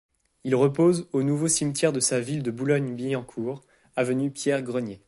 [0.45, 3.61] Il repose au nouveau cimetière de sa ville de Boulogne-Billancourt,
[3.95, 4.99] avenue Pierre-Grenier.